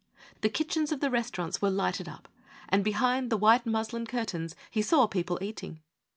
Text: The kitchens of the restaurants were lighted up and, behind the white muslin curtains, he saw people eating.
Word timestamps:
The 0.41 0.49
kitchens 0.49 0.91
of 0.91 0.99
the 0.99 1.11
restaurants 1.11 1.61
were 1.61 1.69
lighted 1.69 2.09
up 2.09 2.27
and, 2.69 2.83
behind 2.83 3.29
the 3.29 3.37
white 3.37 3.67
muslin 3.67 4.07
curtains, 4.07 4.55
he 4.71 4.81
saw 4.81 5.05
people 5.05 5.37
eating. 5.43 5.81